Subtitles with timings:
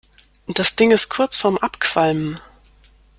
[0.47, 2.39] Das Ding ist kurz vorm Abqualmen.